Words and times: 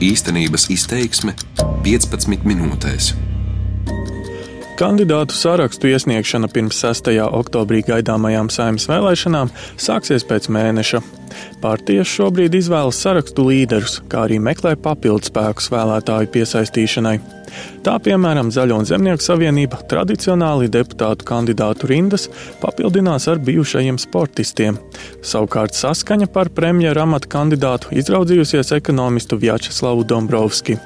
Īstenības 0.00 0.70
izteiksme 0.72 1.34
15 1.84 2.46
minūtēs. 2.48 3.10
Kandidātu 4.80 5.36
sārakstu 5.36 5.90
iesniegšana 5.90 6.48
pirms 6.48 6.78
6. 6.80 7.10
oktobrī 7.20 7.82
gaidāmajām 7.84 8.48
saimnes 8.48 8.88
vēlēšanām 8.88 9.52
sāksies 9.76 10.24
pēc 10.24 10.48
mēneša. 10.56 11.02
Partijas 11.62 12.08
šobrīd 12.10 12.54
izvēlas 12.60 13.00
sarakstu 13.02 13.48
līderus, 13.50 14.00
kā 14.10 14.26
arī 14.28 14.40
meklē 14.42 14.76
papildus 14.80 15.32
spēkus 15.32 15.70
vēlētāju 15.72 16.32
piesaistīšanai. 16.36 17.18
Tā 17.84 17.96
piemēram 18.02 18.50
Zaļo 18.52 18.80
un 18.82 18.86
Zemnieku 18.88 19.24
savienība 19.24 19.80
tradicionāli 19.90 20.70
deputātu 20.72 21.26
kandidātu 21.28 21.88
rindas 21.90 22.28
papildinās 22.62 23.26
ar 23.32 23.40
bijušajiem 23.42 23.98
sportistiem. 24.00 24.78
Savukārt 25.26 25.76
saskaņa 25.78 26.30
par 26.34 26.52
premjera 26.54 27.06
amata 27.06 27.30
kandidātu 27.32 27.94
izraudzījusies 28.02 28.74
ekonomistu 28.76 29.40
Vjačeslavu 29.40 30.04
Dombrovski. 30.06 30.78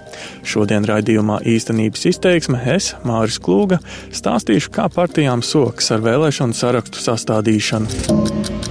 Šodien 0.47 0.86
raidījumā 0.88 1.41
īstenības 1.55 2.08
izteiksme 2.14 2.62
es, 2.77 2.92
Māris 3.05 3.41
Klūga, 3.42 3.80
stāstīšu, 4.14 4.72
kā 4.74 4.88
partijām 4.92 5.42
sokas 5.45 5.91
ar 5.95 6.05
vēlēšanu 6.06 6.56
sarakstu 6.56 7.02
sastādīšanu. 7.05 8.63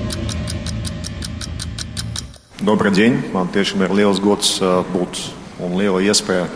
Добрый 2.63 2.91
день. 2.91 3.23
Man 3.33 3.53
tiešām 3.55 3.85
ir 3.87 3.93
liels 3.95 4.19
gods 4.19 4.59
būt 4.91 5.21
un 5.63 5.77
liela 5.79 6.03
iespēja 6.03 6.49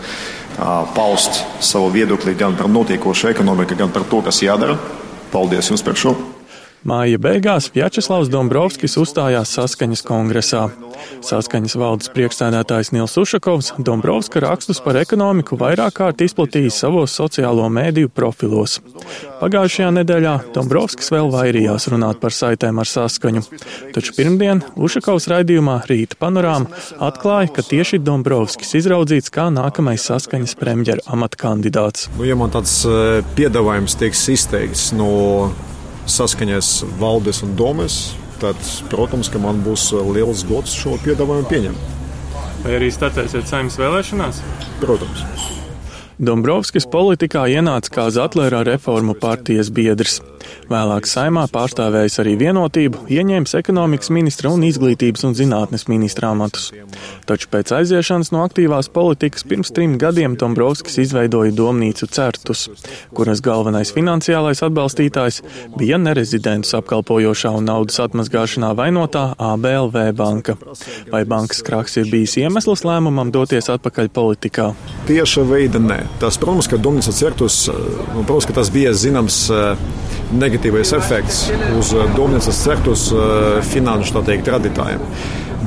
paust 0.93 1.39
savu 1.63 1.87
viedokli 1.95 2.35
gan 2.35 2.57
par 2.59 2.67
notiekošo 2.67 3.31
ekonomiku, 3.31 3.77
gan 3.79 3.91
par 3.91 4.03
to, 4.11 4.19
kas 4.21 4.43
jādara. 4.43 4.75
Paldies 5.31 5.71
jums 5.71 5.81
par 5.81 5.95
šo! 5.95 6.17
Māja 6.86 7.18
beigās 7.18 7.66
Vjačeslavs 7.74 8.28
Dombrovskis 8.30 8.94
uzstājās 9.00 9.50
Saskaņas 9.56 10.02
kongresā. 10.06 10.68
Saskaņas 11.26 11.74
valdes 11.78 12.10
priekšsēdētājs 12.14 12.92
Nils 12.94 13.16
Ušakovs 13.18 13.72
Dombrovska 13.82 14.42
rakstus 14.44 14.78
par 14.84 14.98
ekonomiku 15.00 15.58
vairāk 15.58 15.96
kārt 15.98 16.22
izplatījis 16.22 16.78
savos 16.84 17.16
sociālo 17.18 17.66
mēdīju 17.74 18.12
profilos. 18.14 18.78
Pagājušajā 19.40 19.90
nedēļā 19.98 20.34
Dombrovskis 20.54 21.10
vēl 21.14 21.32
vairījās 21.34 21.88
runāt 21.90 22.22
par 22.22 22.34
saitēm 22.34 22.78
ar 22.78 22.90
saskaņu, 22.90 23.42
taču 23.96 24.14
pirmdien 24.14 24.62
Ušakovs 24.78 25.26
raidījumā 25.32 25.80
Rīta 25.90 26.18
panorāma 26.22 26.70
atklāja, 27.02 27.50
ka 27.58 27.66
tieši 27.66 28.02
Dombrovskis 28.06 28.76
izraudzīts 28.78 29.34
kā 29.34 29.48
nākamais 29.54 30.06
saskaņas 30.10 30.54
premjera 30.58 31.02
amata 31.10 31.42
kandidāts. 31.42 32.06
Nu, 32.18 32.26
ja 32.28 32.38
man 32.38 32.54
tāds 32.54 32.84
piedāvājums 33.38 33.98
tiek 33.98 34.14
izteikts 34.14 34.92
no 34.94 35.50
saskaņas 36.08 36.72
valdes 37.00 37.42
un 37.44 37.54
domes, 37.58 37.98
tad, 38.42 38.58
protams, 38.92 39.30
ka 39.32 39.40
man 39.42 39.62
būs 39.64 39.90
liels 40.14 40.44
gods 40.48 40.74
šo 40.78 40.96
piedāvājumu 41.04 41.48
pieņemt. 41.50 41.94
Vai 42.64 42.74
arī 42.80 42.90
startēsiet 42.90 43.46
saimnes 43.50 43.78
vēlēšanās? 43.78 44.42
Protams. 44.82 45.22
Dombrovskis 46.18 46.88
politikā 46.90 47.44
ienāca 47.52 47.92
kā 47.94 48.08
Zatlera 48.10 48.64
reformu 48.66 49.14
partijas 49.14 49.70
biedrs. 49.70 50.18
Vēlāk 50.68 51.06
saimā 51.08 51.46
pārstāvējis 51.52 52.18
arī 52.20 52.34
vienotību, 52.42 53.06
ieņēmis 53.08 53.54
ekonomikas 53.56 54.10
ministra 54.12 54.50
un 54.52 54.66
izglītības 54.68 55.24
un 55.24 55.36
zinātnes 55.38 55.86
ministra 55.88 56.32
amatus. 56.34 56.70
Taču 57.28 57.48
pēc 57.52 57.72
aiziešanas 57.78 58.32
no 58.34 58.42
aktīvās 58.44 58.90
politikas 58.92 59.46
pirms 59.48 59.72
trim 59.72 59.96
gadiem 60.00 60.36
Dombrovskis 60.40 61.00
izveidoja 61.06 61.54
domnīcu 61.56 62.08
Certus, 62.12 62.66
kuras 63.16 63.40
galvenais 63.44 63.92
finansiālais 63.96 64.60
atbalstītājs 64.66 65.40
bija 65.78 65.96
nerezidentus 66.00 66.74
apkalpojošā 66.78 67.54
un 67.58 67.68
naudas 67.68 68.00
atmazgāšanā 68.04 68.74
vainotā 68.78 69.30
ABLV 69.38 69.98
banka. 70.18 70.56
Vai 71.12 71.24
bankas 71.28 71.62
kraks 71.64 71.96
ir 72.00 72.10
bijis 72.12 72.36
iemesls 72.42 72.84
lēmumam 72.84 73.32
doties 73.34 73.70
atpakaļ 73.72 74.12
politikā? 74.14 74.70
Tieša 75.08 75.44
veida 75.48 75.80
nē. 75.82 76.02
Tas, 76.20 76.36
protams, 76.40 76.68
ka 76.68 76.80
domnīca 76.80 77.14
Certus, 77.16 77.64
nu, 77.68 78.22
protams, 78.22 78.48
ka 78.48 78.58
tas 78.60 78.72
bija 78.74 78.92
zināms 78.96 79.46
negatīvais 80.40 80.94
efekts 80.96 81.44
uz 81.78 81.92
domnīcas 82.16 82.62
certus 82.64 83.08
finanšu 83.72 84.22
teikt, 84.26 84.50
radītājiem. 84.54 85.04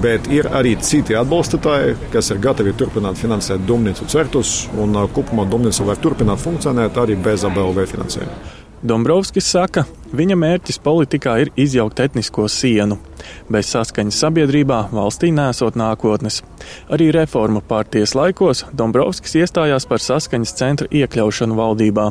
Bet 0.02 0.26
ir 0.32 0.48
arī 0.56 0.74
citi 0.82 1.14
atbalstītāji, 1.20 1.98
kas 2.14 2.32
ir 2.32 2.40
gatavi 2.42 2.74
turpināt 2.80 3.20
finansēt 3.20 3.66
domnīcu 3.68 4.08
certus, 4.10 4.54
un 4.80 4.96
kopumā 5.14 5.46
domnīca 5.52 5.86
var 5.86 6.00
turpināt 6.02 6.42
funkcionēt 6.42 6.98
arī 6.98 7.20
bez 7.22 7.44
ABLV 7.46 7.84
finansējuma. 7.92 8.38
Dombrovskis 8.82 9.52
saka, 9.52 9.84
viņa 10.16 10.38
mērķis 10.38 10.82
politikā 10.84 11.38
ir 11.44 11.52
izjaukt 11.60 12.00
etnisko 12.04 12.48
sienu. 12.52 12.98
Bez 13.52 13.70
saskaņas 13.74 14.18
sabiedrībā 14.24 14.80
valstī 14.94 15.30
nesot 15.36 15.78
nākotnes. 15.78 16.42
Arī 16.94 17.12
reformu 17.14 17.62
partijas 17.66 18.16
laikos 18.18 18.66
Dombrovskis 18.78 19.38
iestājās 19.42 19.86
par 19.90 20.02
saskaņas 20.02 20.56
centra 20.58 20.88
iekļaušanu 20.90 21.58
valdībā. 21.58 22.08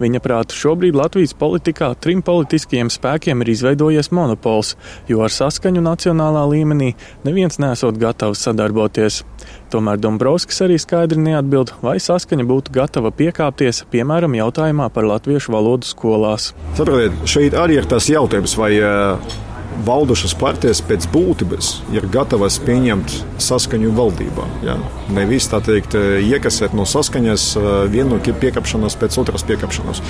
Viņa 0.00 0.22
prātu 0.24 0.56
šobrīd 0.56 0.96
Latvijas 0.96 1.34
politikā 1.36 1.90
trim 2.00 2.22
politiskiem 2.24 2.90
spēkiem 2.92 3.42
ir 3.42 3.52
izveidojies 3.52 4.12
monopols, 4.14 4.74
jo 5.10 5.22
ar 5.26 5.32
saskaņu 5.32 5.82
nacionālā 5.84 6.46
līmenī 6.52 6.92
neviens 7.26 7.60
nesot 7.62 7.98
gatavs 8.00 8.44
sadarboties. 8.46 9.22
Tomēr 9.70 9.98
Dombrovskis 9.98 10.60
arī 10.62 10.78
skaidri 10.78 11.18
neatbild, 11.20 11.72
vai 11.82 11.96
saskaņa 12.02 12.46
būtu 12.46 12.74
gatava 12.74 13.10
piekāpties, 13.14 13.82
piemēram, 13.90 14.36
jautājumā 14.38 14.88
par 14.94 15.06
latviešu 15.10 15.52
valodu 15.54 15.88
skolās. 15.88 16.52
Saprotiet, 16.78 17.18
šeit 17.36 17.56
arī 17.58 17.76
ir 17.76 17.88
tas 17.88 18.06
jautājums, 18.08 18.54
vai 18.56 18.72
valdošas 19.84 20.32
partijas 20.40 20.80
pēc 20.88 21.04
būtības 21.12 21.66
ir 21.92 22.06
gatavas 22.08 22.56
pieņemt 22.64 23.12
saskaņu 23.44 23.90
valdībā. 23.98 24.46
Ja? 24.64 24.78
Nevis 25.12 25.50
tā 25.52 25.60
teikt, 25.64 25.98
iekasēt 26.24 26.72
no 26.76 26.86
saskaņas 26.88 27.44
vienu 27.92 28.16
piekāpšanos 28.24 28.96
pēc 28.96 29.18
otras 29.20 29.44
piekāpšanos, 29.48 30.00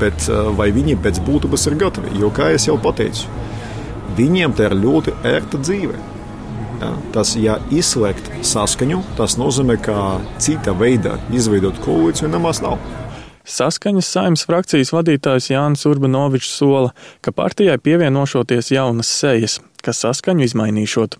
bet 0.00 0.30
vai 0.56 0.70
viņi 0.72 0.96
pēc 1.04 1.20
būtības 1.26 1.68
ir 1.68 1.78
gatavi? 1.84 2.16
Jo, 2.22 2.32
kā 2.32 2.48
jau 2.56 2.78
pateicu, 2.80 3.28
viņiem 4.16 4.56
tā 4.56 4.70
ir 4.70 4.78
ļoti 4.80 5.18
ērta 5.34 5.60
dzīve. 5.60 6.00
Ja, 6.80 6.90
tas, 7.14 7.36
ja 7.38 7.60
izslēgt 7.72 8.32
saskaņu, 8.44 9.04
tas 9.20 9.36
nozīmē, 9.40 9.76
ka 9.84 10.18
cita 10.42 10.72
veida 10.76 11.18
izveidot 11.32 11.76
koalīciju 11.84 12.32
nemaz 12.32 12.64
nav. 12.64 12.80
Saskaņas 13.44 14.08
saimnes 14.08 14.46
frakcijas 14.48 14.90
vadītājs 14.94 15.50
Jānis 15.50 15.84
Urbanovičs 15.84 16.48
sola, 16.56 16.94
ka 17.20 17.32
partijai 17.32 17.76
pievienošoties 17.76 18.70
jaunas 18.72 19.10
sejas, 19.12 19.58
kas 19.84 20.00
saskaņu 20.00 20.46
izmainīšot. 20.46 21.18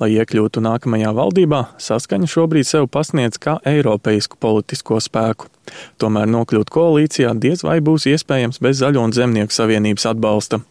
Lai 0.00 0.08
iekļūtu 0.14 0.62
nākamajā 0.64 1.12
valdībā, 1.18 1.60
saskaņa 1.76 2.30
šobrīd 2.32 2.70
sev 2.70 2.88
pasniedz 2.88 3.36
kā 3.36 3.58
eiropeisku 3.68 4.40
politisko 4.40 5.02
spēku. 5.04 5.52
Tomēr 6.02 6.30
nokļūt 6.30 6.72
koalīcijā 6.72 7.34
diez 7.40 7.64
vai 7.66 7.78
būs 7.84 8.08
iespējams 8.12 8.62
bez 8.64 8.80
Zaļo 8.82 9.04
un 9.06 9.14
Zemnieku 9.16 9.54
savienības 9.54 10.08
atbalsta. 10.12 10.62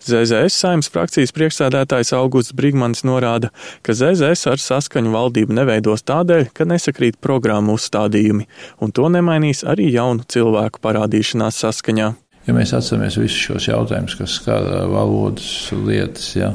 ZZS 0.00 0.56
saimnes 0.56 0.88
frakcijas 0.92 1.34
priekšsēdētājs 1.36 2.14
Augusts 2.16 2.54
Brigmans 2.56 3.04
norāda, 3.04 3.50
ka 3.84 3.92
ZZS 3.96 4.48
ar 4.52 4.62
saskaņu 4.62 5.12
valdību 5.12 5.56
neveidos 5.58 6.06
tādēļ, 6.08 6.48
ka 6.56 6.68
nesakrīt 6.68 7.18
programmu 7.24 7.76
uzstādījumi, 7.76 8.48
un 8.80 8.94
to 8.96 9.10
nemainīs 9.12 9.64
arī 9.68 9.90
jaunu 9.92 10.24
cilvēku 10.24 10.80
parādīšanās 10.84 11.60
saskaņā. 11.64 12.14
Ja 12.48 12.54
mēs 12.56 12.72
atceramies 12.72 13.18
visus 13.20 13.42
šos 13.44 13.66
jautājumus, 13.68 14.14
kas 14.16 14.38
skar 14.38 14.64
valodas 14.88 15.68
lietas, 15.84 16.30
ja, 16.38 16.54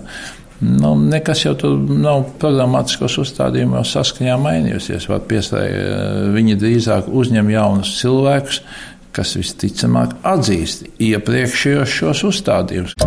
Nu, 0.61 0.93
nekas 0.95 1.41
jau 1.43 1.55
tur 1.59 1.75
nav 1.77 2.23
programmatiskos 2.39 3.17
uzstādījumos 3.23 3.95
saskaņā 3.95 4.37
mainījusies. 4.39 5.09
Viņi 6.37 6.57
drīzāk 6.61 7.09
uzņem 7.11 7.49
jaunus 7.55 7.97
cilvēkus, 7.99 8.61
kas 9.13 9.35
visticamāk 9.37 10.15
atzīst 10.25 10.87
iepriekšējos 11.03 11.97
šos 11.99 12.23
uzstādījumus. 12.29 12.97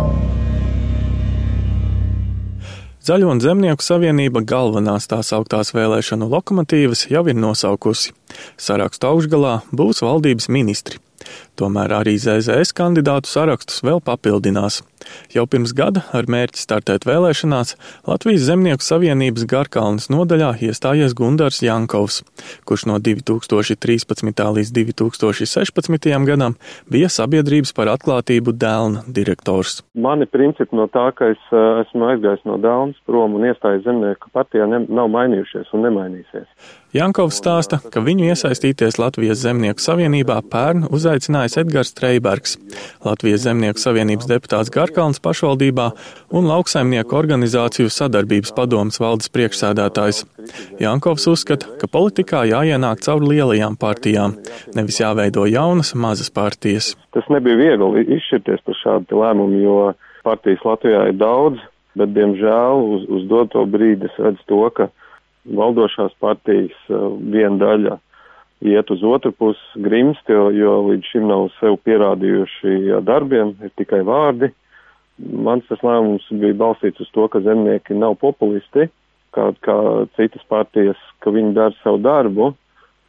Zaļo 3.07 3.29
un 3.31 3.39
Zemnieku 3.39 3.85
savienība 3.85 4.41
galvenās 4.43 5.07
tās 5.07 5.31
augtās 5.31 5.71
vēlēšanu 5.71 6.27
lokomotīvas 6.27 7.05
jau 7.07 7.21
ir 7.31 7.37
nosaukusi. 7.39 8.11
Sarakstu 8.59 9.07
augšgalā 9.07 9.61
būs 9.71 10.03
valdības 10.03 10.49
ministri. 10.51 10.99
Tomēr 11.55 11.93
arī 12.01 12.17
ZZS 12.19 12.75
kandidātu 12.75 13.31
sarakstus 13.31 13.79
vēl 13.87 14.03
papildinās. 14.03 14.81
Jau 15.33 15.45
pirms 15.49 15.73
gada 15.77 16.03
ar 16.15 16.27
mērķi 16.31 16.61
startēt 16.61 17.05
vēlēšanās 17.07 17.75
Latvijas 18.07 18.47
Zemnieku 18.47 18.85
savienības 18.85 19.45
Garkalnas 19.49 20.09
nodaļā 20.13 20.53
iestājies 20.67 21.15
Gundars 21.17 21.61
Jankovs, 21.63 22.23
kurš 22.67 22.87
no 22.89 22.97
2013. 23.03 24.43
līdz 24.57 24.73
2016. 24.79 26.09
gadam 26.27 26.57
bija 26.89 27.11
sabiedrības 27.11 27.73
par 27.77 27.91
atklātību 27.93 28.55
Dēlna 28.57 29.05
direktors. 29.07 29.81
Mani 29.93 30.25
principi 30.25 30.77
no 30.79 30.87
tā, 30.91 31.09
ka 31.15 31.31
es 31.35 31.51
eh, 31.51 31.83
esmu 31.83 32.09
aizgājis 32.13 32.45
no 32.49 32.57
Dēlnas 32.63 32.99
prom 33.05 33.37
un 33.37 33.47
iestājies 33.51 33.85
Zemnieku 33.85 34.31
partijā, 34.33 34.67
ne, 34.69 34.83
nav 34.89 35.11
mainījušies 35.13 35.71
un 35.77 35.87
nemainīsies. 35.87 36.49
Jankovs 36.95 37.37
stāsta, 37.41 37.77
ka 37.91 38.01
viņu 38.01 38.29
iesaistīties 38.31 38.97
Latvijas 38.97 39.43
Zemnieku 39.43 39.83
savienībā 39.83 40.39
pērn 40.49 40.87
uzaicinājis 40.93 41.59
Edgars 41.61 41.91
Streibergs. 41.93 42.55
Latvijas 43.05 43.43
Zemnieku 43.43 43.83
savienības 43.83 44.29
deputāts 44.31 44.71
Gars 44.73 44.86
Garkalns 44.87 45.19
pašvaldībā 45.19 45.89
un 46.31 46.45
lauksaimnieku 46.47 47.15
organizāciju 47.19 47.91
sadarbības 47.91 48.53
padomas 48.55 49.01
valdes 49.03 49.27
priekšsēdētājs. 49.35 50.21
Jankovs 50.79 51.27
uzskata, 51.27 51.67
ka 51.81 51.89
politikā 51.91 52.45
jāienāk 52.47 53.03
caur 53.03 53.25
lielajām 53.25 53.75
partijām, 53.79 54.37
nevis 54.77 55.01
jāveido 55.01 55.43
jaunas, 55.51 55.91
mazas 55.91 56.31
partijas. 56.31 56.93
Tas 57.11 57.27
nebija 57.33 57.59
viegli 57.59 58.05
izšķirties 58.15 58.63
par 58.63 58.79
šādu 58.79 59.19
lēmumu, 59.19 59.59
jo 59.65 59.77
partijas 60.23 60.63
Latvijā 60.63 61.03
ir 61.11 61.19
daudz, 61.19 61.59
bet, 61.99 62.13
diemžēl, 62.15 62.83
uz, 62.95 63.03
uz 63.11 63.25
doto 63.27 63.65
brīdi 63.67 64.07
es 64.07 64.19
redzu 64.21 64.47
to, 64.47 64.61
ka 64.71 64.87
valdošās 65.57 66.15
partijas 66.23 66.75
uh, 66.87 67.09
viena 67.19 67.57
daļa 67.59 67.97
iet 68.63 68.91
uz 68.93 69.03
otru 69.03 69.33
pusi 69.35 69.83
grimst, 69.83 70.31
jo, 70.31 70.47
jo 70.55 70.77
līdz 70.87 71.11
šim 71.11 71.27
nav 71.27 71.49
sev 71.59 71.75
pierādījuši 71.83 73.03
darbiem, 73.05 73.51
ir 73.67 73.75
tikai 73.77 73.99
vārdi. 74.07 74.53
Mans 75.17 75.65
tas 75.69 75.81
lēmums 75.81 76.27
bija 76.29 76.53
balstīts 76.57 77.01
uz 77.01 77.09
to, 77.15 77.25
ka 77.31 77.41
zemnieki 77.41 77.97
nav 77.97 78.19
populisti, 78.21 78.85
kā, 79.33 79.49
kā 79.65 79.77
citas 80.17 80.45
partijas, 80.49 80.99
ka 81.23 81.33
viņi 81.33 81.55
dara 81.57 81.73
savu 81.81 82.01
darbu 82.05 82.51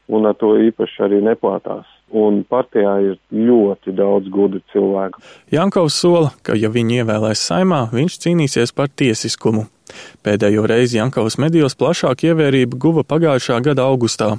un 0.08 0.28
ar 0.28 0.36
to 0.40 0.54
īpaši 0.70 1.04
arī 1.04 1.20
neplātās. 1.24 1.97
Un 2.16 2.40
partijā 2.48 2.94
ir 3.04 3.16
ļoti 3.34 3.92
daudz 3.92 4.30
gudru 4.32 4.62
cilvēku. 4.72 5.20
Jankovs 5.52 5.98
sola, 6.00 6.30
ka 6.42 6.56
ja 6.56 6.70
viņu 6.72 7.02
ievēlēs 7.02 7.42
saimā, 7.50 7.88
viņš 7.92 8.16
cīnīsies 8.24 8.72
par 8.72 8.88
tiesiskumu. 8.88 9.66
Pēdējo 10.24 10.66
reizi 10.68 10.98
Jankovas 10.98 11.38
medijos 11.40 11.76
plašāk 11.78 12.26
ievērību 12.28 12.80
guva 12.80 13.04
pagājušā 13.08 13.60
gada 13.64 13.86
augustā, 13.88 14.34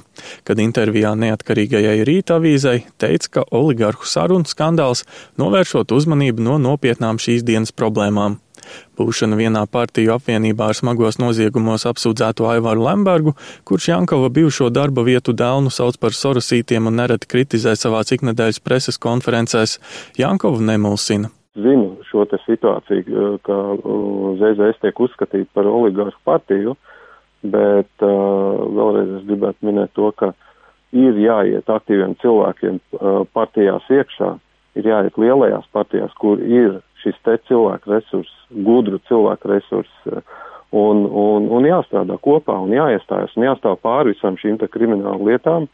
kad 0.46 0.62
intervijā 0.62 1.14
neatkarīgajai 1.18 2.04
rīta 2.06 2.38
avīzei 2.38 2.84
teica, 3.02 3.32
ka 3.38 3.46
oligarhu 3.50 4.06
sarunu 4.06 4.46
skandāls 4.50 5.04
novēršot 5.40 5.94
uzmanību 5.96 6.46
no 6.46 6.58
nopietnām 6.62 7.18
šīs 7.22 7.46
dienas 7.46 7.74
problēmām. 7.74 8.38
Būšana 8.98 9.38
vienā 9.38 9.64
partiju 9.70 10.14
apvienībā 10.16 10.70
ar 10.70 10.78
smagos 10.78 11.20
noziegumos 11.22 11.86
apsūdzēto 11.88 12.48
Aivaru 12.50 12.86
Lembergu, 12.86 13.34
kurš 13.64 13.90
Jankova 13.92 14.30
bijušo 14.34 14.70
darba 14.74 15.04
vietu 15.06 15.34
dēlnu 15.36 15.72
sauc 15.74 15.98
par 16.00 16.16
sorosītiem 16.16 16.90
un 16.90 17.00
nereti 17.02 17.30
kritizē 17.30 17.76
savās 17.78 18.12
iknedēļas 18.16 18.62
preses 18.64 19.00
konferencēs, 19.00 19.78
Jankovu 20.20 20.62
nemulsina. 20.64 21.32
Zinu 21.58 21.96
šo 22.06 22.26
situāciju, 22.30 23.38
ka 23.42 23.56
ZZS 24.38 24.82
tiek 24.84 25.00
uzskatīta 25.02 25.50
par 25.54 25.66
oligārhu 25.66 26.14
partiju, 26.24 26.76
bet 27.42 28.04
uh, 28.04 28.60
vēlreiz 28.76 29.16
es 29.18 29.26
gribētu 29.26 29.66
minēt 29.66 29.92
to, 29.96 30.10
ka 30.12 30.32
ir 30.92 31.18
jāiet 31.18 31.70
aktīviem 31.70 32.16
cilvēkiem 32.20 32.78
uh, 32.78 33.22
partijās 33.32 33.86
iekšā, 33.90 34.34
ir 34.78 34.90
jāiet 34.92 35.18
lielajās 35.18 35.66
partijās, 35.74 36.12
kur 36.20 36.40
ir 36.42 36.80
šis 37.02 37.18
te 37.26 37.36
cilvēku 37.48 37.92
resurs, 37.92 38.30
gudru 38.50 39.00
cilvēku 39.08 39.50
resurs, 39.50 39.90
un, 40.70 41.04
un, 41.06 41.48
un 41.50 41.66
jāstrādā 41.66 42.18
kopā, 42.22 42.56
un 42.62 42.74
jāiestājas, 42.74 43.34
un 43.36 43.48
jāstāv 43.48 43.80
pāri 43.84 44.14
visam 44.14 44.38
šīm 44.40 44.60
te 44.60 44.68
kriminālu 44.70 45.30
lietām, 45.30 45.66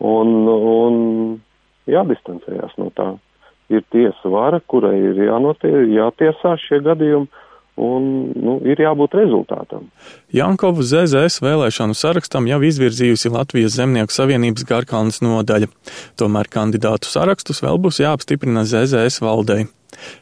un, 0.00 0.36
un 0.48 1.00
jādistancējās 1.90 2.76
no 2.80 2.90
tā 2.94 3.12
ir 3.70 3.84
tiesa 3.94 4.32
vara, 4.32 4.60
kurai 4.66 4.96
ir 4.98 5.22
jānotie, 5.28 5.72
jātiesā 5.94 6.56
šie 6.66 6.80
gadījumi. 6.86 7.30
Un 7.80 8.06
nu, 8.36 8.58
ir 8.68 8.80
jābūt 8.82 9.14
rezultātam. 9.16 9.86
Jankovu 10.36 10.84
ZZS 10.84 11.40
vēlēšanu 11.40 11.96
sarakstam 11.96 12.48
jau 12.50 12.60
izvirzījusi 12.68 13.32
Latvijas 13.32 13.78
Zemnieku 13.78 14.12
savienības 14.12 14.66
Garkalnas 14.68 15.22
nodaļa. 15.24 15.70
Tomēr 16.20 16.50
kandidātu 16.52 17.08
sarakstus 17.08 17.62
vēl 17.64 17.80
būs 17.80 18.02
jāapstiprina 18.04 18.66
ZZS 18.68 19.22
valdei. 19.24 19.64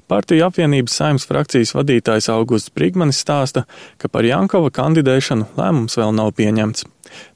Partiju 0.08 0.46
apvienības 0.46 0.94
saimnes 1.00 1.26
frakcijas 1.28 1.74
vadītājs 1.76 2.30
Augusts 2.32 2.72
Brigmanis 2.74 3.20
stāsta, 3.24 3.66
ka 4.00 4.10
par 4.10 4.26
Jankova 4.26 4.70
kandidēšanu 4.74 5.50
lēmums 5.58 5.98
vēl 5.98 6.14
nav 6.16 6.32
pieņemts. 6.38 6.86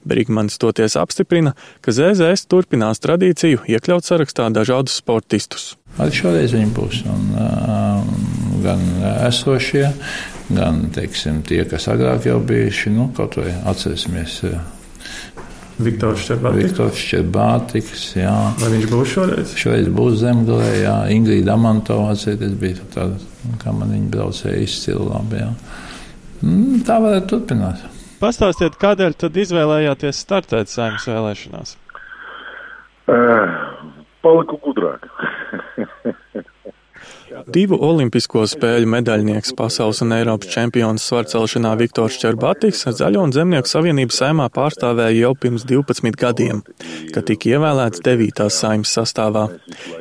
Brigmanis 0.07 0.59
toties 0.61 0.97
apstiprina, 0.99 1.55
ka 1.81 1.93
ZZS 1.93 2.47
turpinās 2.51 3.01
tradīciju 3.03 3.65
iekļaut 3.69 4.07
sarakstā 4.07 4.49
dažādus 4.53 4.99
sportistus. 5.01 5.73
Arī 6.01 6.15
šoreiz 6.17 6.53
viņi 6.55 6.73
būs 6.73 7.03
un, 7.09 7.27
uh, 7.37 8.32
gan 8.63 8.81
esošie, 9.27 9.87
gan 10.53 10.85
teiksim, 10.95 11.41
tie, 11.47 11.63
kas 11.69 11.89
agrāk 11.91 12.27
jau 12.29 12.39
bijuši, 12.43 12.93
nu, 12.95 13.09
kaut 13.17 13.37
vai 13.39 13.51
atcerēsimies. 13.71 14.39
Viktors 15.83 16.27
Čerbātiks. 16.27 16.63
Viktors 16.63 17.05
Čerbātiks, 17.09 18.03
jā. 18.19 18.33
Vai 18.61 18.69
viņš 18.75 18.89
būs 18.91 19.13
šoreiz? 19.15 19.53
Šoreiz 19.57 19.89
būs 19.93 20.19
zemgalē, 20.21 20.69
jā. 20.83 20.97
Ingrīda 21.15 21.55
Amantova, 21.57 22.11
atcerieties, 22.13 22.53
bija 22.61 22.85
tāda, 22.93 23.17
kā 23.63 23.73
man 23.73 23.93
viņa 23.95 24.11
braucēja 24.13 24.61
izcili 24.67 25.07
labi, 25.07 25.41
jā. 25.41 25.49
Mm, 26.43 26.83
tā 26.87 26.99
varētu 27.01 27.31
turpināt. 27.31 27.87
Pastāstiet, 28.21 28.77
kādēļ 28.79 29.17
tad 29.19 29.39
izvēlējāties 29.41 30.21
startēt 30.23 30.71
saimnes 30.71 31.07
vēlēšanās? 31.09 31.75
Uh, 33.09 33.57
paliku 34.23 34.61
gudrāk. 34.63 35.09
Divu 37.53 37.77
olimpisko 37.81 38.43
spēļu 38.49 38.87
medaļnieks, 38.93 39.53
pasaules 39.57 40.01
un 40.05 40.13
Eiropas 40.15 40.51
čempions 40.53 41.05
svarcelšanā 41.09 41.73
Viktors 41.79 42.19
Čerbatiks 42.21 42.83
Zaļo 42.99 43.23
un 43.25 43.33
Zemnieku 43.35 43.69
savienības 43.69 44.19
saimā 44.21 44.47
pārstāvēja 44.53 45.25
jau 45.25 45.33
pirms 45.45 45.65
12 45.69 46.19
gadiem, 46.19 46.61
kad 47.13 47.27
tika 47.29 47.55
ievēlēts 47.55 48.03
9. 48.05 48.43
saimas 48.53 48.93
sastāvā. 48.97 49.47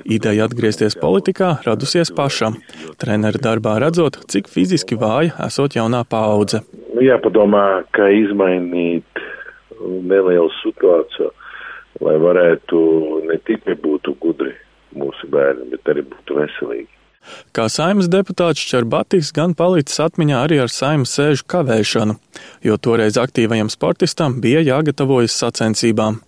Ideja 0.04 0.48
atgriezties 0.48 0.98
politikā 1.00 1.54
radusies 1.66 2.12
pašam, 2.14 2.58
trenera 3.00 3.40
darbā 3.42 3.78
redzot, 3.82 4.20
cik 4.32 4.50
fiziski 4.52 4.98
vāja 5.00 5.32
esot 5.46 5.78
jaunā 5.78 6.04
paudze. 6.08 6.62
Jāpadomā, 7.02 7.86
kā 7.96 8.10
izmainīt 8.12 9.24
nelielu 9.80 10.50
situāciju, 10.60 11.32
lai 12.04 12.18
varētu 12.20 12.82
ne 13.30 13.38
tikai 13.46 13.78
būtu 13.80 14.14
gudri 14.20 14.52
mūsu 14.98 15.30
bērni, 15.32 15.70
bet 15.74 15.92
arī 15.92 16.04
būtu 16.08 16.40
veselīgi. 16.40 16.90
Kā 17.54 17.68
saimnes 17.70 18.08
deputāts 18.10 18.64
Čerbatis 18.66 19.30
gan 19.36 19.52
palicis 19.54 20.00
atmiņā 20.02 20.40
arī 20.42 20.58
ar 20.64 20.70
saimnes 20.74 21.12
sēžu 21.14 21.46
kavēšanu, 21.52 22.16
jo 22.66 22.78
toreiz 22.82 23.18
aktīvajam 23.20 23.70
sportistam 23.70 24.40
bija 24.42 24.64
jāgatavojas 24.66 25.36
sacensībām. 25.38 26.18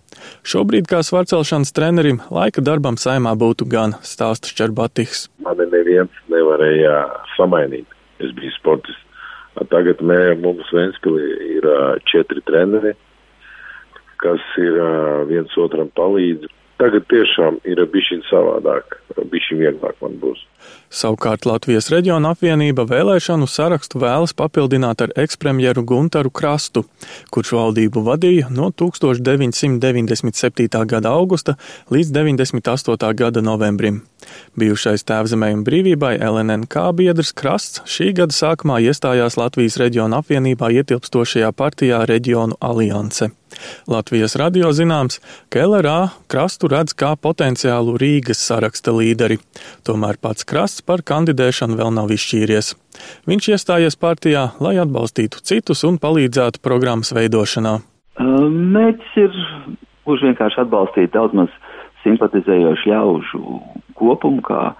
Šobrīd, 0.47 0.87
kā 0.87 1.01
svarcelšanas 1.03 1.73
trenerim, 1.75 2.21
laika 2.31 2.63
darbam 2.63 2.95
saimā 3.01 3.35
būtu 3.35 3.67
gan 3.69 3.97
stāsta 4.07 4.53
Čerbatis. 4.55 5.27
Mani 5.43 5.67
neviens 5.73 6.23
nevarēja 6.31 6.95
samainīt. 7.35 7.89
Es 8.23 8.31
biju 8.37 8.53
sportists. 8.55 9.01
Tagad 9.71 10.01
mē, 10.03 10.35
mums 10.43 10.67
Ventspilī 10.75 11.27
ir 11.57 11.67
četri 12.11 12.41
treneri, 12.47 12.91
kas 14.19 14.43
ir 14.59 14.79
viens 15.29 15.53
otram 15.59 15.91
palīdz. 15.95 16.47
Tagad 16.75 17.05
tiešām 17.07 17.61
ir 17.63 17.79
bišķiņ 17.91 18.21
savādāk, 18.27 18.97
bišķiņ 19.31 19.59
vieglāk 19.63 19.95
man 20.03 20.17
būs. 20.19 20.41
Savukārt 20.95 21.43
Latvijas 21.47 21.89
reģiona 21.91 22.31
apvienība 22.35 22.85
vēlēšanu 22.89 23.45
sarakstu 23.49 23.99
vēlas 24.03 24.33
papildināt 24.37 25.01
ar 25.05 25.11
ekspremjeru 25.23 25.81
Guntaru 25.87 26.31
Krastu, 26.35 26.81
kurš 27.31 27.49
valdību 27.57 27.99
vadīja 28.05 28.45
no 28.51 28.65
1997. 28.71 30.85
gada 30.91 31.09
augusta 31.15 31.51
līdz 31.91 32.09
98. 32.19 33.13
gada 33.23 33.41
novembrim. 33.43 33.95
Bijušais 34.59 35.05
tēvzemē 35.07 35.51
un 35.57 35.63
brīvībai 35.67 36.15
LNNK 36.19 36.89
biedrs 36.97 37.33
Krasts 37.37 37.81
šī 37.89 38.11
gada 38.19 38.35
sākumā 38.35 38.81
iestājās 38.85 39.39
Latvijas 39.39 39.79
reģiona 39.81 40.21
apvienībā 40.23 40.71
ietilpstošajā 40.81 41.51
partijā 41.55 42.03
Reģionu 42.09 42.57
alianse. 42.59 43.31
Latvijas 43.87 44.35
radio 44.39 44.71
zināms, 44.75 45.19
ka 45.53 45.63
LRA 45.67 45.99
krastu 46.31 46.69
redz 46.71 46.95
kā 46.97 47.13
potenciālu 47.15 47.95
Rīgas 48.01 48.41
saraksta 48.43 48.93
līderi, 48.95 49.39
tomēr 49.87 50.19
pats 50.21 50.47
krasts 50.47 50.83
par 50.85 51.05
kandidēšanu 51.05 51.79
vēl 51.79 51.93
nav 51.95 52.11
izšķīries. 52.15 52.73
Viņš 53.29 53.49
iestājies 53.55 53.99
partijā, 53.99 54.49
lai 54.63 54.75
atbalstītu 54.83 55.43
citus 55.43 55.83
un 55.87 55.99
palīdzētu 56.01 56.63
programmas 56.63 57.13
veidošanā. 57.15 57.77
Mērķis 58.19 59.17
ir 59.23 59.39
gluži 60.05 60.29
vienkārši 60.29 60.61
atbalstīt 60.63 61.13
daudz 61.15 61.35
maz 61.35 61.55
simpatizējošu 62.05 62.91
ļaužu 62.91 63.43
kopumu, 63.99 64.43
kā 64.45 64.73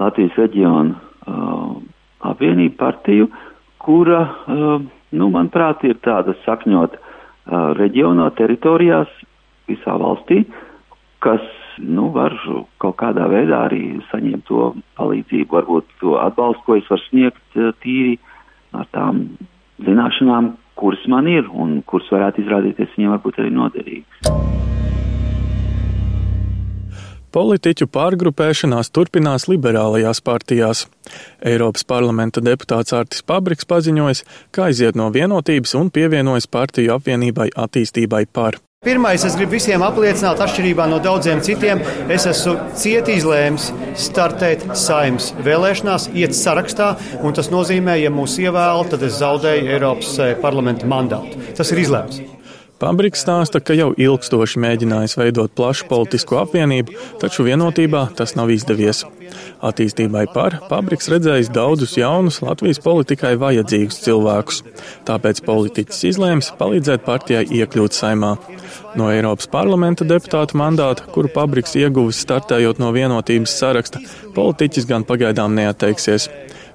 Latvijas 0.00 0.36
reģiona 0.40 0.94
uh, 0.94 1.74
apvienība 2.30 2.78
partiju, 2.80 3.28
kura, 3.84 4.22
uh, 4.24 4.78
nu, 5.14 5.30
manuprāt, 5.34 5.84
ir 5.86 6.00
tāda 6.04 6.34
sakņota 6.44 6.98
uh, 6.98 7.72
reģionā, 7.78 8.30
teritorijās 8.38 9.12
visā 9.70 9.96
valstī, 10.00 10.42
kas 11.24 11.44
nu, 11.78 12.10
var 12.14 12.34
kaut 12.82 12.98
kādā 13.00 13.26
veidā 13.30 13.64
arī 13.68 14.00
saņemt 14.10 14.46
to 14.50 14.72
palīdzību, 14.98 15.50
varbūt 15.56 15.96
to 16.02 16.18
atbalstu, 16.22 16.66
ko 16.66 16.78
es 16.78 16.90
varu 16.90 17.06
sniegt 17.08 17.58
tīri 17.82 18.18
ar 18.74 18.88
tām 18.94 19.24
zināšanām, 19.86 20.54
kuras 20.78 21.02
man 21.10 21.30
ir 21.30 21.50
un 21.50 21.80
kuras 21.86 22.10
varētu 22.12 22.44
izrādīties 22.44 22.96
viņiem 22.96 23.16
varbūt 23.16 23.42
arī 23.42 23.54
noderīgas. 23.54 24.73
Politiķu 27.34 27.88
pārgrupēšanās 27.90 28.92
turpinās 28.94 29.48
liberālajās 29.50 30.20
partijās. 30.22 30.84
Eiropas 31.42 31.82
parlamenta 31.82 32.38
deputāts 32.44 32.94
Artis 32.94 33.24
Pabriks 33.26 33.66
paziņojis, 33.66 34.22
ka 34.54 34.68
aiziet 34.68 34.94
no 34.94 35.08
vienotības 35.10 35.74
un 35.80 35.90
pievienojas 35.90 36.46
partiju 36.46 36.94
apvienībai 36.94 37.48
attīstībai 37.64 38.28
par. 38.30 38.60
Pirmais, 38.84 39.24
es 39.26 39.34
gribu 39.34 39.56
visiem 39.56 39.82
apliecināt, 39.82 40.44
atšķirībā 40.44 40.86
no 40.86 41.00
daudziem 41.02 41.40
citiem, 41.42 41.82
es 42.12 42.28
esmu 42.30 42.54
cieti 42.78 43.16
izlēms 43.18 43.70
startēt 43.98 44.68
saimnes 44.78 45.32
vēlēšanās, 45.42 46.10
iet 46.14 46.36
sarakstā, 46.38 46.92
un 47.24 47.34
tas 47.34 47.50
nozīmē, 47.50 47.96
ja 48.02 48.14
mūs 48.14 48.36
ievēl, 48.44 48.84
tad 48.92 49.02
es 49.08 49.18
zaudēju 49.24 49.74
Eiropas 49.74 50.14
eh, 50.20 50.36
parlamenta 50.38 50.86
mandātu. 50.86 51.48
Tas 51.56 51.72
ir 51.74 51.82
izlēms. 51.82 52.20
Pabriks 52.84 53.22
stāsta, 53.24 53.62
ka 53.64 53.72
jau 53.72 53.94
ilgstoši 53.96 54.60
mēģinājis 54.60 55.16
veidot 55.16 55.52
plašu 55.56 55.86
politisku 55.88 56.36
apvienību, 56.36 56.92
taču 57.22 57.46
vienotībā 57.46 58.02
tas 58.18 58.34
nav 58.36 58.50
izdevies. 58.52 59.00
Attīstībai 59.64 60.26
par 60.34 60.58
Pabriks 60.68 61.08
redzējis 61.08 61.48
daudzus 61.54 61.96
jaunus 61.96 62.42
Latvijas 62.44 62.82
politikai 62.84 63.32
vajadzīgus 63.40 64.02
cilvēkus, 64.04 64.60
tāpēc 65.08 65.40
politiķis 65.46 66.04
izlēms 66.10 66.52
palīdzēt 66.60 67.06
partijai 67.08 67.46
iekļūt 67.62 67.96
saimā. 67.96 68.34
No 69.00 69.08
Eiropas 69.14 69.48
parlamenta 69.48 70.04
deputāta 70.04 70.58
mandāta, 70.60 71.08
kuru 71.14 71.32
Pabriks 71.32 71.72
ieguvis 71.80 72.20
startējot 72.26 72.84
no 72.84 72.92
vienotības 72.92 73.56
saraksta, 73.64 74.04
politiķis 74.36 74.90
gan 74.92 75.08
pagaidām 75.08 75.56
neatteiksies. 75.56 76.28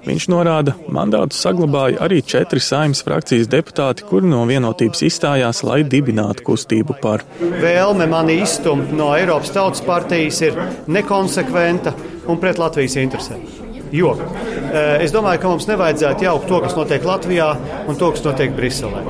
Viņš 0.06 0.28
norāda, 0.32 0.74
mandātu 0.88 1.36
saglabāja 1.36 2.00
arī 2.06 2.22
četri 2.24 2.62
saimnes 2.64 3.02
frakcijas 3.04 3.50
deputāti, 3.52 4.06
kuri 4.08 4.30
no 4.32 4.46
vienotības 4.48 5.04
izstājās, 5.10 5.64
lai 5.68 5.82
dibinātu 5.84 6.46
kustību 6.48 7.00
par. 7.04 7.26
Vēlme 7.40 8.08
mani 8.10 8.40
izstumt 8.44 8.94
no 8.96 9.12
Eiropas 9.18 9.52
Tautas 9.56 9.84
partijas 9.86 10.40
ir 10.48 10.62
nekonsekventa 10.88 11.96
un 12.30 12.40
pret 12.40 12.62
Latvijas 12.62 12.96
interesēm. 13.02 13.44
Jo 13.92 14.12
eh, 14.14 15.02
es 15.04 15.14
domāju, 15.14 15.42
ka 15.42 15.50
mums 15.50 15.66
nevajadzētu 15.70 16.26
jaukt 16.28 16.48
to, 16.50 16.60
kas 16.62 16.76
notiek 16.78 17.06
Latvijā, 17.06 17.48
un 17.90 17.98
to, 17.98 18.12
kas 18.14 18.22
notiek 18.26 18.54
Briselē. 18.56 19.02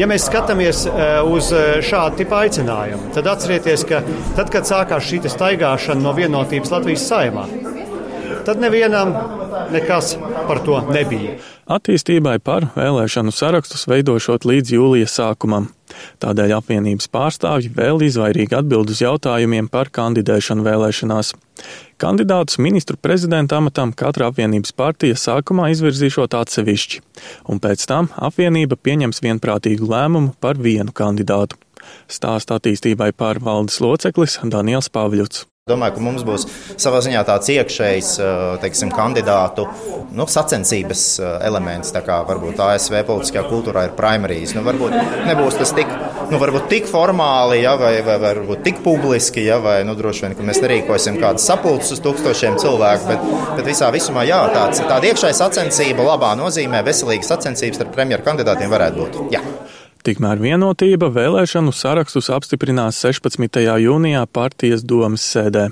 Ja 0.00 0.08
mēs 0.10 0.28
skatāmies 0.28 0.84
eh, 0.90 1.16
uz 1.24 1.48
eh, 1.56 1.78
šādu 1.84 2.20
tipu 2.20 2.36
aicinājumu, 2.36 3.14
tad 3.16 3.30
atcerieties, 3.32 3.86
ka 3.88 4.02
tad, 4.36 4.52
kad 4.52 4.68
sākās 4.68 5.08
šī 5.08 5.22
staigāšana 5.32 6.04
no 6.04 6.12
vienotības 6.16 6.74
Latvijas 6.76 7.08
saimā, 7.08 7.46
tad 8.46 8.60
nevienam 8.62 9.14
nekas 9.72 10.16
par 10.48 10.62
to 10.64 10.80
nebija. 10.90 11.36
Attīstībai 11.66 12.36
par 12.46 12.68
vēlēšanu 12.76 13.32
sarakstus 13.34 13.88
veidošot 13.90 14.46
līdz 14.46 14.76
jūlija 14.76 15.08
sākumam. 15.10 15.72
Tādēļ 16.22 16.54
apvienības 16.58 17.08
pārstāvji 17.10 17.72
vēl 17.74 18.04
izvairīgi 18.06 18.54
atbild 18.58 18.92
uz 18.92 19.00
jautājumiem 19.02 19.70
par 19.72 19.90
kandidēšanu 19.94 20.66
vēlēšanās. 20.66 21.32
Kandidātus 22.02 22.60
ministru 22.62 22.98
prezidenta 23.00 23.58
amatam 23.58 23.94
katra 23.96 24.28
apvienības 24.30 24.74
partija 24.76 25.16
sākumā 25.18 25.70
izvirzīšot 25.74 26.36
atsevišķi, 26.38 27.02
un 27.50 27.62
pēc 27.64 27.88
tam 27.88 28.12
apvienība 28.28 28.78
pieņems 28.78 29.22
vienprātīgu 29.24 29.90
lēmumu 29.90 30.36
par 30.40 30.60
vienu 30.60 30.94
kandidātu. 30.94 31.58
Stāsta 32.10 32.60
attīstībai 32.60 33.12
pārvaldes 33.16 33.80
loceklis 33.82 34.40
Daniels 34.44 34.90
Pāvļuts. 34.92 35.46
Domāju, 35.66 35.96
ka 35.96 36.02
mums 36.06 36.22
būs 36.22 36.44
savā 36.78 37.00
ziņā 37.02 37.24
tāds 37.26 37.48
iekšējs 37.50 38.10
teiksim, 38.62 38.92
kandidātu 38.94 39.64
nu, 40.14 40.22
sacensības 40.30 41.00
elements. 41.42 41.90
Tā 41.90 42.04
kā 42.06 42.20
varbūt 42.28 42.60
ASV 42.62 43.00
politiskajā 43.08 43.42
kultūrā 43.48 43.82
ir 43.88 43.96
primārijas. 43.98 44.52
Nu, 44.54 44.62
varbūt 44.62 44.94
nebūs 45.26 45.58
tas 45.58 45.74
tik, 45.74 45.90
nu, 46.30 46.38
varbūt 46.38 46.68
tik 46.70 46.86
formāli, 46.86 47.64
ja, 47.64 47.72
vai, 47.80 47.96
vai 48.06 48.14
varbūt 48.28 48.62
tik 48.62 48.78
publiski, 48.84 49.42
ja, 49.48 49.58
vai 49.64 49.80
nu, 49.88 49.98
droši 49.98 50.28
vien, 50.28 50.36
mēs 50.52 50.62
nerīkosim 50.62 51.18
kādas 51.18 51.48
sapulces 51.50 51.96
uz 51.96 52.04
tūkstošiem 52.04 52.60
cilvēku. 52.62 53.10
Bet, 53.10 53.26
bet 53.58 53.66
visā 53.72 53.90
visumā 53.90 54.22
jā, 54.30 54.44
tāds, 54.54 54.86
tāda 54.86 55.10
iekšēja 55.10 55.40
sacensība 55.40 56.06
labā 56.12 56.36
nozīmē, 56.38 56.86
veselīga 56.86 57.26
sacensības 57.26 57.82
starp 57.82 57.90
premjeru 57.98 58.22
kandidātiem 58.30 58.70
varētu 58.70 59.02
būt. 59.02 59.24
Jā. 59.34 59.42
Tikmēr 60.06 60.38
vienotība 60.38 61.08
vēlēšanu 61.10 61.72
sarakstus 61.74 62.28
apstiprinās 62.30 63.00
16. 63.02 63.56
jūnijā 63.82 64.20
partijas 64.30 64.84
domas 64.86 65.24
sēdē. 65.32 65.64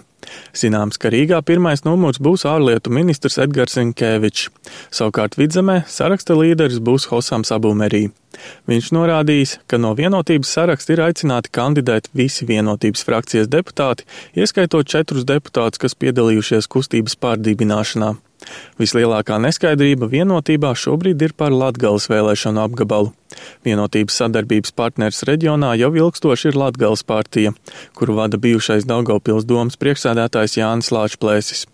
Zināms, 0.58 0.98
ka 0.98 1.12
Rīgā 1.14 1.38
pirmais 1.46 1.84
numurs 1.86 2.18
būs 2.18 2.42
ārlietu 2.50 2.90
ministrs 2.90 3.38
Edgars 3.44 3.78
Inkēvičs. 3.78 4.48
Savukārt 4.90 5.38
vidzemē 5.38 5.84
saraksta 5.86 6.34
līderis 6.34 6.82
būs 6.82 7.06
Hosams 7.12 7.54
Abumerī. 7.54 8.08
Viņš 8.66 8.90
norādījis, 8.96 9.54
ka 9.70 9.78
no 9.78 9.94
vienotības 9.94 10.50
saraksta 10.58 10.96
ir 10.96 11.04
aicināti 11.06 11.54
kandidēt 11.54 12.10
visi 12.18 12.48
vienotības 12.50 13.06
frakcijas 13.06 13.52
deputāti, 13.54 14.08
ieskaitot 14.34 14.90
četrus 14.90 15.28
deputātus, 15.30 15.78
kas 15.78 15.94
piedalījušies 15.94 16.66
kustības 16.74 17.14
pārdibināšanā. 17.22 18.16
Vislielākā 18.80 19.38
neskaidrība 19.42 20.08
vienotībā 20.12 20.72
šobrīd 20.78 21.22
ir 21.26 21.36
par 21.38 21.54
Latgales 21.54 22.08
vēlēšanu 22.12 22.62
apgabalu. 22.64 23.12
Vienotības 23.66 24.20
sadarbības 24.22 24.74
partners 24.78 25.24
reģionā 25.28 25.74
jau 25.80 25.92
ilgstoši 25.98 26.52
ir 26.52 26.60
Latgales 26.60 27.04
partija, 27.06 27.54
kuru 27.98 28.18
vada 28.20 28.40
bijušais 28.40 28.86
Daugavpils 28.88 29.48
domas 29.48 29.80
priekšsēdētājs 29.80 30.58
Jānis 30.60 30.92
Lāčplēsis. 30.94 31.66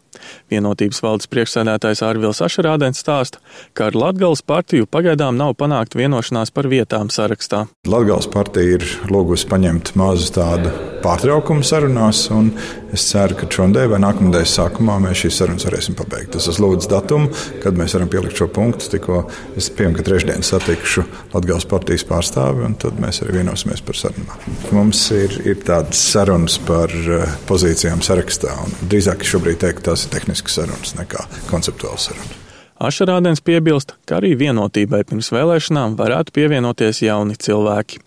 Vienotības 0.50 1.02
valdes 1.04 1.30
priekšsēdētājs 1.30 2.04
Ārvils 2.06 2.42
Ašarādens 2.44 3.02
stāsta, 3.02 3.42
ka 3.74 3.90
ar 3.90 3.98
Latgales 3.98 4.42
partiju 4.42 4.88
pagaidām 4.90 5.38
nav 5.38 5.56
panākt 5.60 5.96
vienošanās 5.98 6.52
par 6.54 6.70
vietām 6.70 7.12
sarakstā. 7.12 7.66
Latgales 7.88 8.30
partija 8.30 8.78
ir 8.78 8.86
lūgusi 9.10 9.48
paņemt 9.50 9.94
mazu 10.00 10.32
tādu 10.36 10.72
pārtraukumu 11.00 11.64
sarunās, 11.64 12.26
un 12.34 12.50
es 12.92 13.04
ceru, 13.08 13.36
ka 13.38 13.48
šodien 13.50 13.88
vai 13.90 14.00
nākamnedēļ 14.02 14.46
sākumā 14.48 14.98
mēs 15.04 15.22
šīs 15.22 15.38
sarunas 15.40 15.66
varēsim 15.68 15.96
pabeigt. 15.98 16.36
Ir 16.36 16.60
lūdzu 16.64 16.90
datumu, 16.90 17.30
kad 17.62 17.78
mēs 17.78 17.94
varam 17.96 18.10
pielikt 18.12 18.40
šo 18.40 18.48
punktu. 18.52 18.88
Tikko 18.92 19.22
es 19.58 19.70
pieņemu, 19.76 19.96
ka 19.96 20.06
trešdien 20.06 20.44
satikšu 20.46 21.04
Latgales 21.34 21.66
partijas 21.70 22.04
pārstāvi, 22.08 22.64
un 22.66 22.76
tad 22.80 23.00
mēs 23.02 23.22
arī 23.24 23.38
vienosimies 23.40 23.82
par 23.86 23.98
sarunām. 24.00 24.58
Mums 24.74 25.02
ir, 25.16 25.36
ir 25.46 25.60
tādas 25.66 26.02
sarunas 26.12 26.58
par 26.66 26.92
eh, 26.92 27.36
pozīcijām 27.48 28.04
sarakstā, 28.04 28.56
un 28.64 28.90
drīzāk 28.90 29.24
šobrīd 29.26 29.60
teikt, 29.64 29.84
tās 29.88 29.99
ir 30.06 30.14
tehniskas 30.14 30.60
sarunas 30.60 30.94
nekā 30.98 31.26
konceptuāls 31.50 32.10
sarunas. 32.10 32.38
Ašarādens 32.80 33.42
piebilst, 33.44 33.92
ka 34.08 34.16
arī 34.22 34.32
vienotībai 34.40 35.02
pirms 35.04 35.28
vēlēšanām 35.34 35.98
varētu 35.98 36.32
pievienoties 36.32 37.02
jauni 37.04 37.36
cilvēki. 37.36 38.00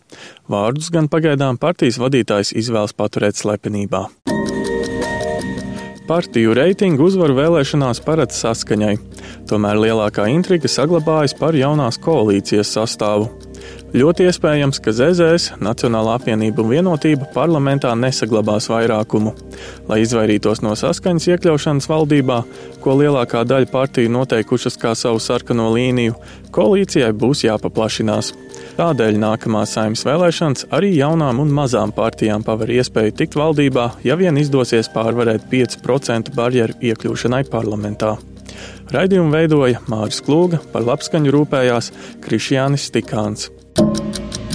Vārdus 0.49 0.89
gan 0.93 1.05
pagaidām 1.13 1.59
partijas 1.61 1.99
vadītājs 2.01 2.55
izvēlas 2.57 2.95
paturēt 2.97 3.37
slepenībā. 3.37 4.07
Partiju 6.09 6.57
reitingu 6.57 7.05
uzvaru 7.05 7.37
vēlēšanās 7.37 8.01
paredz 8.03 8.41
saskaņai, 8.41 8.95
tomēr 9.47 9.77
lielākā 9.85 10.25
intriga 10.33 10.67
saglabājas 10.67 11.37
par 11.37 11.53
jaunās 11.55 12.01
koalīcijas 12.01 12.73
sastāvu. 12.73 13.29
Ļoti 13.93 14.25
iespējams, 14.25 14.79
ka 14.81 14.89
ZZS, 14.89 15.59
Nacionālā 15.61 16.15
apvienība 16.17 16.63
un 16.63 16.71
vienotība 16.71 17.27
parlamentā 17.35 17.91
nesaglabās 17.93 18.65
vairākumu. 18.71 19.35
Lai 19.85 19.99
izvairītos 20.01 20.63
no 20.65 20.71
saskaņas 20.73 21.27
iekļaušanas 21.29 21.87
valdībā, 21.91 22.39
ko 22.81 22.95
lielākā 22.97 23.43
daļa 23.45 23.69
partiju 23.69 24.09
noteikušas 24.15 24.79
kā 24.81 24.95
savu 24.97 25.21
sarkano 25.21 25.69
līniju, 25.75 26.17
koalīcijai 26.57 27.13
būs 27.13 27.45
jāpaplašinās. 27.45 28.33
Tādēļ 28.81 29.21
nākamās 29.27 29.77
saimnes 29.77 30.07
vēlēšanas 30.09 30.71
arī 30.73 30.95
jaunām 30.97 31.45
un 31.45 31.53
mazām 31.53 31.93
partijām 31.93 32.41
paver 32.41 32.73
iespēju 32.79 33.13
tikt 33.21 33.37
valdībā, 33.37 33.91
ja 34.01 34.17
vien 34.17 34.41
izdosies 34.41 34.89
pārvarēt 34.89 35.45
5% 35.53 36.33
barjeru 36.33 36.81
iekļūšanai 36.81 37.45
parlamentā. 37.53 38.15
Raidījumu 38.89 39.37
veidoja 39.37 39.85
Māris 39.85 40.25
Klūga, 40.25 40.65
par 40.73 40.89
labskaņu 40.89 41.37
rūpējās 41.37 41.93
Krišjānis 42.25 42.89
Stikāns. 42.89 43.51